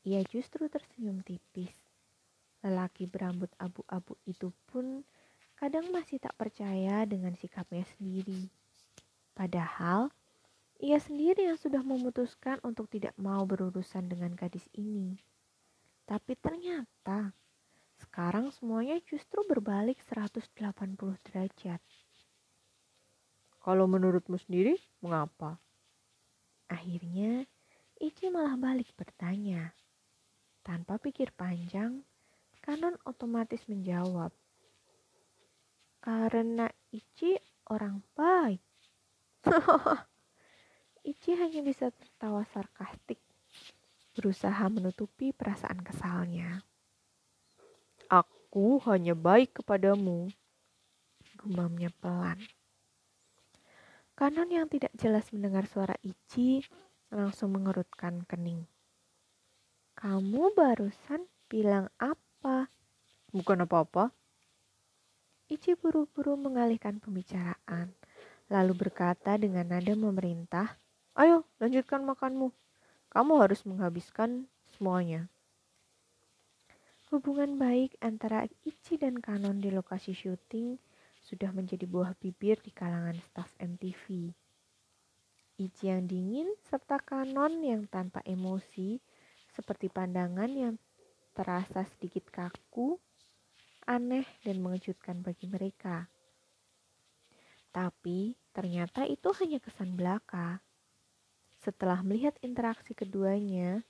Ia 0.04 0.20
justru 0.28 0.68
tersenyum 0.68 1.24
tipis. 1.24 1.72
Lelaki 2.60 3.08
berambut 3.08 3.48
abu-abu 3.56 4.12
itu 4.28 4.52
pun 4.68 5.08
kadang 5.56 5.88
masih 5.88 6.20
tak 6.20 6.36
percaya 6.36 7.08
dengan 7.08 7.32
sikapnya 7.32 7.88
sendiri. 7.96 8.52
Padahal, 9.32 10.12
ia 10.84 11.00
sendiri 11.00 11.48
yang 11.48 11.56
sudah 11.56 11.80
memutuskan 11.80 12.60
untuk 12.60 12.92
tidak 12.92 13.16
mau 13.16 13.48
berurusan 13.48 14.04
dengan 14.04 14.36
gadis 14.36 14.68
ini. 14.76 15.16
Tapi 16.04 16.36
ternyata, 16.36 17.32
sekarang 17.96 18.52
semuanya 18.52 19.00
justru 19.08 19.40
berbalik 19.48 19.96
180 20.04 20.52
derajat. 21.24 21.80
Kalau 23.60 23.88
menurutmu 23.88 24.36
sendiri, 24.38 24.78
mengapa? 25.02 25.58
Akhirnya, 26.70 27.48
Ichi 27.96 28.28
malah 28.28 28.54
balik 28.54 28.92
bertanya. 28.94 29.72
Tanpa 30.60 31.00
pikir 31.00 31.32
panjang, 31.34 32.04
Kanon 32.62 32.98
otomatis 33.06 33.62
menjawab. 33.70 34.34
Karena 36.02 36.66
Ichi 36.90 37.38
orang 37.70 38.02
baik. 38.14 38.62
Ichi 41.10 41.38
hanya 41.38 41.62
bisa 41.62 41.94
tertawa 41.94 42.42
sarkastik, 42.50 43.22
berusaha 44.18 44.66
menutupi 44.66 45.30
perasaan 45.30 45.78
kesalnya. 45.86 46.66
Aku 48.56 48.80
hanya 48.88 49.12
baik 49.12 49.60
kepadamu, 49.60 50.32
gumamnya 51.36 51.92
pelan. 52.00 52.40
Kanon 54.16 54.48
yang 54.48 54.64
tidak 54.64 54.96
jelas 54.96 55.28
mendengar 55.28 55.68
suara 55.68 55.92
Ichi 56.00 56.64
langsung 57.12 57.52
mengerutkan 57.52 58.24
kening. 58.24 58.64
Kamu 60.00 60.56
barusan 60.56 61.28
bilang 61.52 61.92
apa? 62.00 62.72
Bukan 63.28 63.68
apa-apa. 63.68 64.08
Ichi 65.52 65.76
buru-buru 65.76 66.40
mengalihkan 66.40 66.96
pembicaraan, 66.96 67.92
lalu 68.48 68.72
berkata 68.72 69.36
dengan 69.36 69.68
nada 69.68 69.92
memerintah, 69.92 70.80
Ayo, 71.12 71.44
lanjutkan 71.60 72.08
makanmu. 72.08 72.48
Kamu 73.12 73.36
harus 73.36 73.60
menghabiskan 73.68 74.48
semuanya. 74.64 75.28
Hubungan 77.06 77.54
baik 77.54 77.94
antara 78.02 78.50
Ichi 78.66 78.98
dan 78.98 79.22
Kanon 79.22 79.62
di 79.62 79.70
lokasi 79.70 80.10
syuting 80.10 80.74
sudah 81.22 81.54
menjadi 81.54 81.86
buah 81.86 82.18
bibir 82.18 82.58
di 82.58 82.74
kalangan 82.74 83.14
staf 83.30 83.46
MTV. 83.62 84.34
Ichi 85.54 85.86
yang 85.86 86.10
dingin 86.10 86.50
serta 86.66 86.98
Kanon 86.98 87.62
yang 87.62 87.86
tanpa 87.86 88.26
emosi 88.26 88.98
seperti 89.54 89.86
pandangan 89.86 90.50
yang 90.50 90.74
terasa 91.30 91.86
sedikit 91.94 92.26
kaku, 92.26 92.98
aneh 93.86 94.26
dan 94.42 94.58
mengejutkan 94.58 95.22
bagi 95.22 95.46
mereka. 95.46 96.10
Tapi 97.70 98.34
ternyata 98.50 99.06
itu 99.06 99.30
hanya 99.38 99.62
kesan 99.62 99.94
belaka. 99.94 100.58
Setelah 101.62 102.02
melihat 102.02 102.34
interaksi 102.42 102.98
keduanya, 102.98 103.86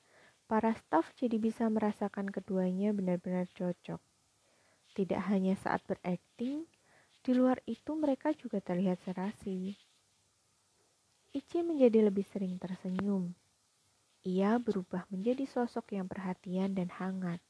para 0.47 0.71
staf 0.79 1.11
jadi 1.19 1.43
bisa 1.43 1.67
merasakan 1.67 2.31
keduanya 2.31 2.95
benar-benar 2.95 3.51
cocok. 3.51 3.99
Tidak 4.95 5.21
hanya 5.27 5.59
saat 5.59 5.83
berakting, 5.85 6.65
di 7.27 7.33
luar 7.35 7.59
itu 7.67 7.93
mereka 7.99 8.31
juga 8.31 8.63
terlihat 8.63 9.03
serasi. 9.03 9.75
Ichi 11.35 11.61
menjadi 11.67 12.07
lebih 12.07 12.23
sering 12.23 12.57
tersenyum. 12.57 13.35
Ia 14.23 14.57
berubah 14.63 15.11
menjadi 15.11 15.43
sosok 15.45 15.93
yang 15.99 16.07
perhatian 16.07 16.79
dan 16.79 16.89
hangat. 16.95 17.43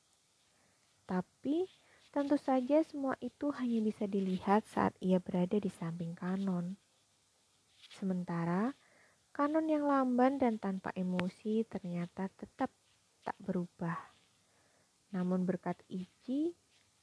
Tapi 1.04 1.68
tentu 2.08 2.40
saja 2.40 2.80
semua 2.82 3.14
itu 3.20 3.52
hanya 3.54 3.84
bisa 3.84 4.08
dilihat 4.08 4.64
saat 4.64 4.96
ia 5.04 5.20
berada 5.20 5.60
di 5.60 5.68
samping 5.68 6.16
kanon. 6.16 6.80
Sementara 7.94 8.72
kanon 9.36 9.68
yang 9.68 9.84
lamban 9.84 10.40
dan 10.40 10.56
tanpa 10.56 10.90
emosi 10.96 11.62
ternyata 11.68 12.32
tetap 12.32 12.72
berkat 15.46 15.78
Ichi, 15.86 16.52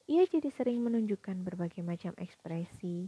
ia 0.06 0.28
jadi 0.28 0.52
sering 0.52 0.84
menunjukkan 0.84 1.48
berbagai 1.48 1.80
macam 1.80 2.12
ekspresi 2.20 3.08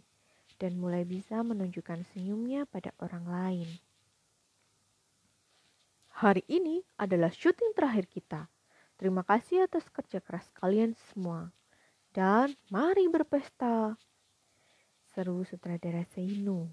dan 0.56 0.80
mulai 0.80 1.04
bisa 1.04 1.43
menunjukkan 1.43 2.08
senyumnya 2.15 2.63
pada 2.71 2.95
orang 3.04 3.26
lain. 3.28 3.69
Hari 6.15 6.48
ini 6.48 6.80
adalah 6.95 7.28
syuting 7.28 7.76
terakhir 7.76 8.08
kita. 8.08 8.48
Terima 8.95 9.28
kasih 9.28 9.67
atas 9.67 9.84
kerja 9.91 10.24
keras 10.24 10.48
kalian 10.56 10.95
semua. 11.12 11.52
Dan 12.15 12.56
mari 12.71 13.12
berpesta. 13.12 14.00
Seru 15.12 15.43
sutradara 15.43 16.08
Seinu. 16.15 16.71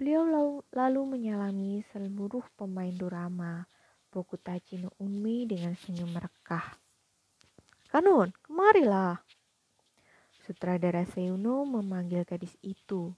Beliau 0.00 0.24
lalu, 0.72 1.00
menyalami 1.04 1.84
seluruh 1.92 2.46
pemain 2.56 2.94
drama 2.96 3.68
Bokutachi 4.08 4.80
no 4.80 4.96
Unmi 4.96 5.44
dengan 5.44 5.76
senyum 5.76 6.08
merekah. 6.08 6.80
Kanun, 7.88 8.36
kemarilah. 8.44 9.16
Sutradara 10.44 11.08
Seuno 11.08 11.64
memanggil 11.64 12.20
gadis 12.28 12.52
itu. 12.60 13.16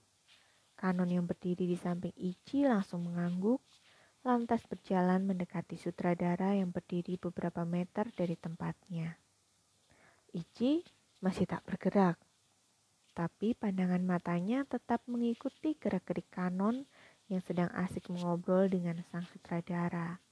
Kanon 0.79 1.11
yang 1.11 1.27
berdiri 1.27 1.67
di 1.67 1.75
samping 1.75 2.15
Ichi 2.15 2.63
langsung 2.63 3.03
mengangguk, 3.03 3.59
lantas 4.23 4.63
berjalan 4.71 5.27
mendekati 5.27 5.75
sutradara 5.75 6.55
yang 6.55 6.71
berdiri 6.71 7.19
beberapa 7.19 7.67
meter 7.67 8.15
dari 8.15 8.39
tempatnya. 8.39 9.19
Ichi 10.31 10.87
masih 11.19 11.51
tak 11.51 11.67
bergerak, 11.67 12.15
tapi 13.11 13.51
pandangan 13.51 13.99
matanya 13.99 14.63
tetap 14.63 15.03
mengikuti 15.03 15.75
gerak-gerik 15.75 16.31
Kanon 16.31 16.87
yang 17.27 17.43
sedang 17.43 17.67
asik 17.75 18.07
mengobrol 18.07 18.71
dengan 18.71 19.03
sang 19.11 19.27
sutradara. 19.35 20.23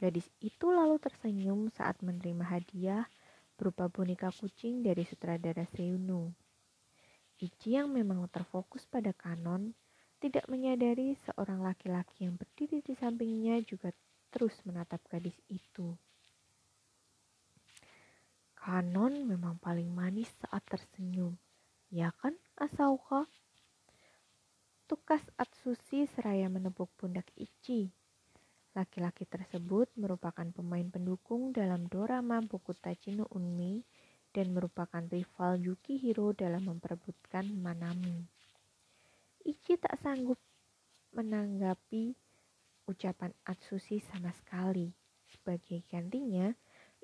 Gadis 0.00 0.32
itu 0.40 0.72
lalu 0.72 0.96
tersenyum 0.96 1.68
saat 1.68 2.00
menerima 2.00 2.40
hadiah 2.48 3.04
berupa 3.60 3.92
boneka 3.92 4.32
kucing 4.32 4.80
dari 4.80 5.04
sutradara 5.04 5.68
Seuno. 5.68 6.32
Ichi 7.36 7.76
yang 7.76 7.92
memang 7.92 8.24
terfokus 8.32 8.88
pada 8.88 9.12
kanon, 9.12 9.76
tidak 10.16 10.48
menyadari 10.48 11.20
seorang 11.28 11.60
laki-laki 11.60 12.24
yang 12.24 12.40
berdiri 12.40 12.80
di 12.80 12.96
sampingnya 12.96 13.60
juga 13.60 13.92
terus 14.32 14.56
menatap 14.64 15.04
gadis 15.12 15.36
itu. 15.52 15.92
Kanon 18.56 19.28
memang 19.28 19.60
paling 19.60 19.92
manis 19.92 20.32
saat 20.40 20.64
tersenyum, 20.64 21.36
ya 21.92 22.08
kan 22.24 22.32
Asauka? 22.56 23.28
Tukas 24.88 25.28
Atsushi 25.36 26.08
seraya 26.08 26.48
menepuk 26.48 26.88
pundak 26.96 27.28
Ichi. 27.36 27.99
Laki-laki 28.80 29.28
tersebut 29.28 29.92
merupakan 29.92 30.48
pemain 30.56 30.88
pendukung 30.88 31.52
dalam 31.52 31.84
dorama 31.84 32.40
Bokutachi 32.40 33.12
no 33.12 33.28
Unmi 33.28 33.84
dan 34.32 34.56
merupakan 34.56 35.04
rival 35.04 35.60
Yukihiro 35.60 36.32
dalam 36.32 36.64
memperebutkan 36.64 37.44
Manami. 37.60 38.24
Ichi 39.44 39.76
tak 39.76 40.00
sanggup 40.00 40.40
menanggapi 41.12 42.16
ucapan 42.88 43.36
Atsushi 43.44 44.00
sama 44.00 44.32
sekali. 44.32 44.96
Sebagai 45.28 45.84
gantinya, 45.84 46.48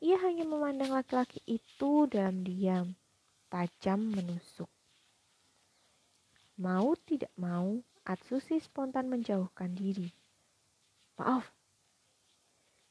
ia 0.01 0.17
hanya 0.25 0.49
memandang 0.49 0.97
laki-laki 0.97 1.45
itu 1.45 2.09
dalam 2.09 2.41
diam, 2.41 2.97
tajam 3.53 4.01
menusuk. 4.17 4.73
Mau 6.57 6.97
tidak 7.05 7.37
mau, 7.37 7.85
Atsushi 8.01 8.65
spontan 8.65 9.13
menjauhkan 9.13 9.77
diri. 9.77 10.09
Maaf, 11.21 11.56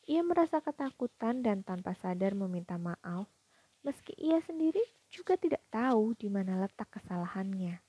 ia 0.06 0.22
merasa 0.22 0.62
ketakutan 0.62 1.42
dan 1.42 1.66
tanpa 1.66 1.98
sadar 1.98 2.38
meminta 2.38 2.78
maaf, 2.78 3.26
meski 3.82 4.14
ia 4.22 4.38
sendiri 4.46 4.82
juga 5.10 5.34
tidak 5.34 5.66
tahu 5.74 6.14
di 6.14 6.30
mana 6.30 6.62
letak 6.62 6.94
kesalahannya. 6.94 7.82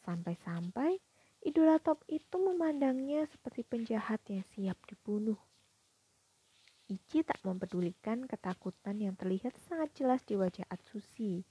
Sampai-sampai 0.00 0.96
idola 1.44 1.76
top 1.76 2.00
itu 2.08 2.40
memandangnya 2.40 3.28
seperti 3.28 3.68
penjahat 3.68 4.24
yang 4.32 4.40
siap 4.56 4.80
dibunuh. 4.88 5.36
Ichi 6.88 7.20
tak 7.24 7.40
mempedulikan 7.44 8.24
ketakutan 8.24 9.00
yang 9.00 9.14
terlihat 9.16 9.52
sangat 9.68 9.92
jelas 9.96 10.24
di 10.24 10.36
wajah 10.36 10.64
Atsushi. 10.72 11.44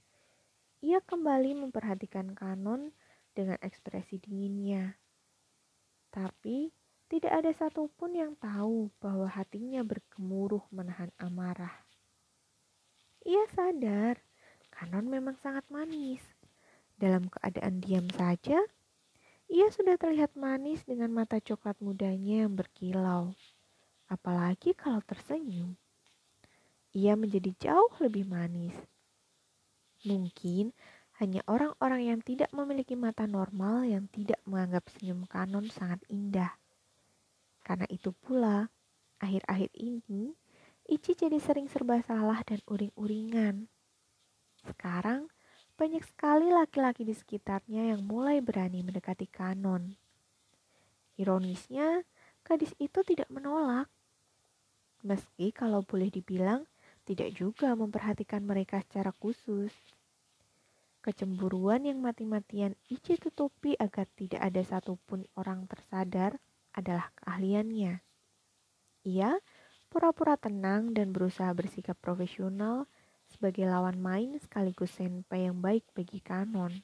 Ia 0.82 0.98
kembali 1.02 1.62
memperhatikan 1.62 2.34
Kanon 2.34 2.90
dengan 3.38 3.58
ekspresi 3.62 4.18
dinginnya. 4.18 4.98
Tapi 6.10 6.74
tidak 7.12 7.44
ada 7.44 7.52
satupun 7.52 8.16
yang 8.16 8.32
tahu 8.40 8.88
bahwa 9.04 9.28
hatinya 9.28 9.84
bergemuruh 9.84 10.64
menahan 10.72 11.12
amarah. 11.20 11.84
Ia 13.28 13.44
sadar, 13.52 14.24
Kanon 14.72 15.12
memang 15.12 15.36
sangat 15.44 15.68
manis. 15.68 16.24
Dalam 16.96 17.28
keadaan 17.28 17.84
diam 17.84 18.08
saja, 18.16 18.58
ia 19.52 19.68
sudah 19.70 20.00
terlihat 20.00 20.34
manis 20.40 20.88
dengan 20.88 21.12
mata 21.12 21.44
coklat 21.44 21.76
mudanya 21.84 22.48
yang 22.48 22.56
berkilau. 22.56 23.36
Apalagi 24.08 24.72
kalau 24.72 25.04
tersenyum. 25.04 25.76
Ia 26.96 27.20
menjadi 27.20 27.52
jauh 27.60 27.92
lebih 28.00 28.28
manis. 28.28 28.76
Mungkin 30.08 30.72
hanya 31.20 31.44
orang-orang 31.46 32.16
yang 32.16 32.20
tidak 32.24 32.50
memiliki 32.56 32.96
mata 32.98 33.28
normal 33.30 33.86
yang 33.86 34.10
tidak 34.10 34.42
menganggap 34.48 34.88
senyum 34.98 35.30
kanon 35.30 35.70
sangat 35.70 36.02
indah. 36.10 36.61
Karena 37.62 37.86
itu 37.90 38.10
pula, 38.12 38.70
akhir-akhir 39.22 39.70
ini, 39.78 40.34
Ichi 40.90 41.14
jadi 41.14 41.38
sering 41.38 41.70
serba 41.70 42.02
salah 42.02 42.42
dan 42.44 42.60
uring-uringan. 42.66 43.70
Sekarang, 44.66 45.30
banyak 45.78 46.04
sekali 46.06 46.50
laki-laki 46.54 47.06
di 47.08 47.16
sekitarnya 47.16 47.96
yang 47.96 48.06
mulai 48.06 48.42
berani 48.42 48.86
mendekati 48.86 49.26
kanon. 49.30 49.98
Ironisnya, 51.18 52.06
gadis 52.46 52.74
itu 52.82 53.02
tidak 53.06 53.30
menolak. 53.30 53.88
Meski 55.02 55.50
kalau 55.50 55.82
boleh 55.82 56.14
dibilang, 56.14 56.66
tidak 57.06 57.34
juga 57.34 57.74
memperhatikan 57.74 58.46
mereka 58.46 58.82
secara 58.86 59.10
khusus. 59.10 59.74
Kecemburuan 61.02 61.82
yang 61.82 61.98
mati-matian 61.98 62.78
Ichi 62.86 63.18
tutupi 63.18 63.74
agar 63.82 64.06
tidak 64.14 64.38
ada 64.38 64.62
satupun 64.62 65.26
orang 65.34 65.66
tersadar 65.66 66.38
adalah 66.76 67.12
keahliannya. 67.22 68.00
Ia 69.08 69.32
pura-pura 69.92 70.38
tenang 70.38 70.96
dan 70.96 71.12
berusaha 71.12 71.52
bersikap 71.52 71.98
profesional 72.00 72.88
sebagai 73.28 73.68
lawan 73.68 74.00
main 74.00 74.36
sekaligus 74.38 74.92
senpai 74.96 75.48
yang 75.48 75.60
baik 75.60 75.88
bagi 75.96 76.20
Kanon. 76.22 76.84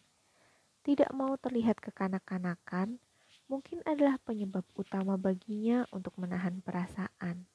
Tidak 0.83 1.11
mau 1.11 1.35
terlihat 1.35 1.83
kekanak-kanakan 1.83 2.99
mungkin 3.47 3.79
adalah 3.87 4.19
penyebab 4.23 4.63
utama 4.75 5.15
baginya 5.15 5.87
untuk 5.91 6.15
menahan 6.19 6.59
perasaan. 6.63 7.47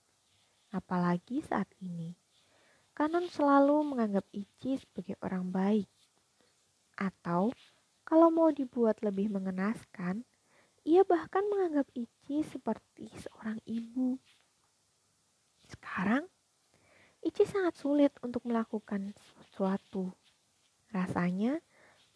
Apalagi 0.72 1.44
saat 1.44 1.68
ini. 1.80 2.16
Kanon 2.92 3.28
selalu 3.32 3.96
menganggap 3.96 4.28
Ichi 4.36 4.76
sebagai 4.76 5.16
orang 5.24 5.48
baik 5.48 5.88
atau 6.96 7.50
kalau 8.04 8.28
mau 8.28 8.52
dibuat 8.52 9.00
lebih 9.02 9.32
mengenaskan, 9.32 10.22
ia 10.86 11.02
bahkan 11.02 11.42
menganggap 11.48 11.88
Ichi 11.96 12.12
seperti 12.40 13.12
seorang 13.20 13.60
ibu. 13.68 14.16
Sekarang, 15.68 16.24
Ichi 17.20 17.44
sangat 17.44 17.76
sulit 17.76 18.16
untuk 18.24 18.48
melakukan 18.48 19.12
sesuatu. 19.36 20.16
Rasanya, 20.88 21.60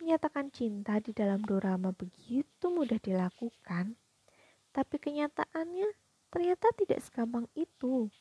menyatakan 0.01 0.53
cinta 0.53 1.01
di 1.01 1.13
dalam 1.13 1.41
dorama 1.45 1.93
begitu 1.93 2.69
mudah 2.69 3.01
dilakukan, 3.01 3.97
tapi 4.73 4.97
kenyataannya 5.01 5.89
ternyata 6.29 6.73
tidak 6.77 7.01
segampang 7.05 7.49
itu. 7.57 8.13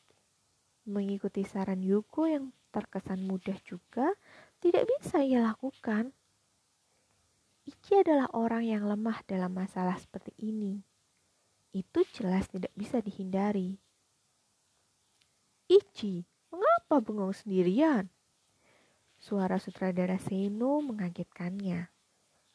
Mengikuti 0.86 1.42
saran 1.42 1.82
Yuko 1.82 2.30
yang 2.30 2.54
terkesan 2.70 3.26
mudah 3.26 3.58
juga 3.66 4.14
tidak 4.62 4.86
bisa 4.86 5.20
ia 5.20 5.42
lakukan. 5.42 6.14
Ichi 7.66 7.98
adalah 7.98 8.30
orang 8.30 8.62
yang 8.62 8.86
lemah 8.86 9.26
dalam 9.26 9.50
masalah 9.50 9.98
seperti 9.98 10.30
ini. 10.38 10.80
Itu 11.76 12.08
jelas 12.16 12.48
tidak 12.48 12.72
bisa 12.72 13.04
dihindari. 13.04 13.76
Ichi, 15.68 16.24
mengapa 16.48 17.04
bengong 17.04 17.36
sendirian? 17.36 18.08
Suara 19.20 19.60
sutradara 19.60 20.16
Seno 20.16 20.80
mengagetkannya. 20.80 21.92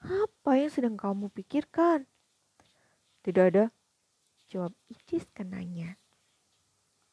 Apa 0.01 0.57
yang 0.57 0.73
sedang 0.73 0.97
kamu 0.97 1.29
pikirkan? 1.29 2.09
Tidak 3.21 3.45
ada, 3.45 3.69
jawab 4.49 4.73
Ichi 4.89 5.21
sekenanya. 5.21 6.01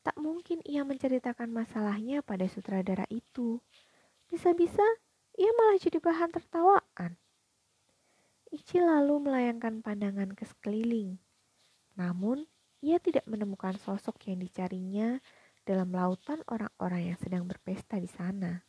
Tak 0.01 0.17
mungkin 0.17 0.65
ia 0.65 0.89
menceritakan 0.89 1.53
masalahnya 1.53 2.25
pada 2.25 2.49
sutradara 2.49 3.05
itu. 3.13 3.61
Bisa-bisa 4.33 4.87
ia 5.37 5.53
malah 5.61 5.77
jadi 5.77 6.01
bahan 6.01 6.33
tertawaan. 6.33 7.21
Ichi 8.49 8.81
lalu 8.81 9.29
melayangkan 9.29 9.85
pandangan 9.85 10.33
ke 10.33 10.49
sekeliling. 10.49 11.28
Namun, 11.99 12.47
ia 12.79 13.03
tidak 13.03 13.27
menemukan 13.27 13.75
sosok 13.83 14.31
yang 14.31 14.39
dicarinya 14.39 15.19
dalam 15.67 15.91
lautan 15.91 16.41
orang-orang 16.47 17.13
yang 17.13 17.19
sedang 17.19 17.45
berpesta 17.45 17.99
di 17.99 18.07
sana. 18.07 18.63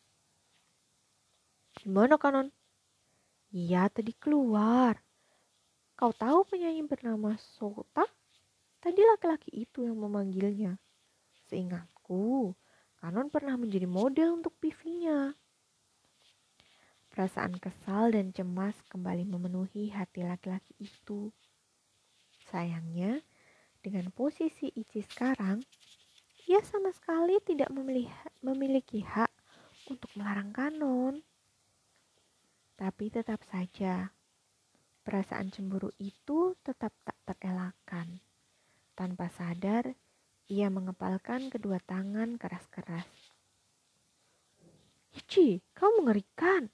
Gimana 1.78 2.18
kanon? 2.18 2.50
Ia 3.54 3.88
tadi 3.94 4.12
keluar. 4.18 4.98
Kau 5.94 6.12
tahu 6.12 6.44
penyanyi 6.50 6.84
bernama 6.90 7.38
Sota? 7.38 8.04
Tadi 8.82 9.00
laki-laki 9.04 9.52
itu 9.64 9.86
yang 9.86 10.00
memanggilnya. 10.00 10.80
Seingatku, 11.48 12.56
Kanon 13.00 13.32
pernah 13.32 13.56
menjadi 13.56 13.88
model 13.88 14.44
untuk 14.44 14.60
PV-nya. 14.60 15.32
Perasaan 17.08 17.56
kesal 17.56 18.12
dan 18.12 18.36
cemas 18.36 18.76
kembali 18.92 19.24
memenuhi 19.24 19.88
hati 19.96 20.28
laki-laki 20.28 20.76
itu. 20.84 21.32
Sayangnya, 22.50 23.22
dengan 23.86 24.10
posisi 24.10 24.74
Ichi 24.74 25.06
sekarang, 25.06 25.62
ia 26.50 26.60
sama 26.66 26.90
sekali 26.90 27.38
tidak 27.46 27.70
memiliki 28.42 29.06
hak 29.06 29.30
untuk 29.94 30.10
melarang 30.18 30.50
kanon. 30.50 31.22
Tapi 32.74 33.14
tetap 33.14 33.46
saja, 33.46 34.10
perasaan 35.06 35.54
cemburu 35.54 35.94
itu 36.02 36.58
tetap 36.66 36.90
tak 37.06 37.18
terelakkan. 37.22 38.18
Tanpa 38.98 39.30
sadar, 39.30 39.94
ia 40.50 40.74
mengepalkan 40.74 41.54
kedua 41.54 41.78
tangan 41.86 42.42
keras-keras. 42.42 43.06
Ichi, 45.14 45.62
kau 45.78 46.02
mengerikan. 46.02 46.74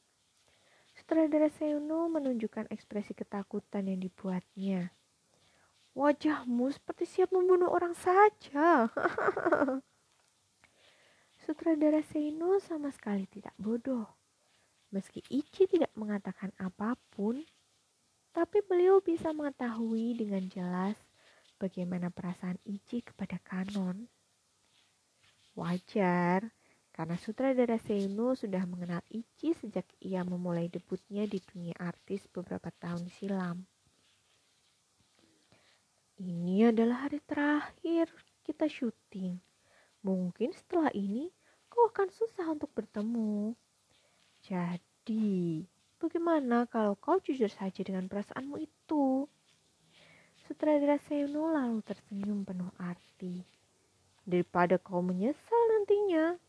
Sutradara 0.96 1.52
Seuno 1.52 2.08
menunjukkan 2.08 2.72
ekspresi 2.72 3.12
ketakutan 3.12 3.92
yang 3.92 4.00
dibuatnya. 4.00 4.96
Wajahmu 5.96 6.76
seperti 6.76 7.08
siap 7.08 7.32
membunuh 7.32 7.72
orang 7.72 7.96
saja. 7.96 8.92
Sutradara 11.48 12.04
Seno 12.04 12.60
sama 12.60 12.92
sekali 12.92 13.24
tidak 13.32 13.56
bodoh. 13.56 14.04
Meski 14.92 15.24
Ichi 15.32 15.72
tidak 15.72 15.96
mengatakan 15.96 16.52
apa 16.60 17.00
pun, 17.16 17.48
tapi 18.36 18.60
beliau 18.68 19.00
bisa 19.00 19.32
mengetahui 19.32 20.20
dengan 20.20 20.44
jelas 20.52 21.00
bagaimana 21.56 22.12
perasaan 22.12 22.60
Ichi 22.68 23.00
kepada 23.00 23.40
Kanon. 23.40 24.12
Wajar, 25.56 26.52
karena 26.92 27.16
sutradara 27.16 27.80
Seino 27.80 28.36
sudah 28.36 28.68
mengenal 28.68 29.00
Ichi 29.08 29.56
sejak 29.56 29.88
ia 30.04 30.28
memulai 30.28 30.68
debutnya 30.68 31.24
di 31.24 31.40
dunia 31.40 31.76
artis 31.80 32.28
beberapa 32.28 32.68
tahun 32.76 33.08
silam. 33.08 33.64
Ini 36.16 36.72
adalah 36.72 37.12
hari 37.12 37.20
terakhir 37.28 38.08
kita 38.48 38.72
syuting. 38.72 39.36
Mungkin 40.00 40.56
setelah 40.56 40.88
ini 40.96 41.28
kau 41.68 41.92
akan 41.92 42.08
susah 42.08 42.56
untuk 42.56 42.72
bertemu. 42.72 43.52
Jadi, 44.40 45.68
bagaimana 46.00 46.72
kalau 46.72 46.96
kau 46.96 47.20
jujur 47.20 47.52
saja 47.52 47.84
dengan 47.84 48.08
perasaanmu 48.08 48.56
itu? 48.64 49.28
Sutradara 50.48 50.96
Seino 51.04 51.52
lalu 51.52 51.84
tersenyum 51.84 52.48
penuh 52.48 52.72
arti. 52.80 53.44
Daripada 54.24 54.80
kau 54.80 55.04
menyesal 55.04 55.62
nantinya, 55.76 56.40